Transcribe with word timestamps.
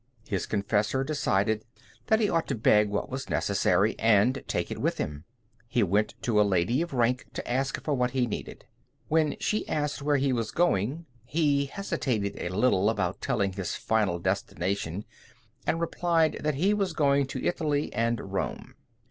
His 0.27 0.47
confessor 0.47 1.03
decided 1.03 1.63
that 2.07 2.19
he 2.19 2.27
ought 2.27 2.47
to 2.47 2.55
beg 2.55 2.89
what 2.89 3.11
was 3.11 3.29
necessary 3.29 3.95
and 3.99 4.43
take 4.47 4.71
it 4.71 4.81
with 4.81 4.97
him. 4.97 5.25
He 5.67 5.83
went 5.83 6.15
to 6.23 6.41
a 6.41 6.41
lady 6.41 6.81
of 6.81 6.91
rank 6.91 7.27
to 7.33 7.47
ask 7.47 7.79
for 7.83 7.93
what 7.93 8.09
he 8.09 8.25
needed. 8.25 8.65
When 9.09 9.37
she 9.39 9.69
asked 9.69 10.01
where 10.01 10.17
he 10.17 10.33
was 10.33 10.49
going, 10.49 11.05
he 11.23 11.67
hesitated 11.67 12.33
a 12.39 12.49
little 12.49 12.89
about 12.89 13.21
telling 13.21 13.53
his 13.53 13.75
final 13.75 14.17
destination, 14.17 15.05
and 15.67 15.79
replied 15.79 16.39
that 16.41 16.55
he 16.55 16.73
was 16.73 16.93
going 16.93 17.27
to 17.27 17.45
Italy 17.45 17.93
and 17.93 18.33
Rome. 18.33 18.73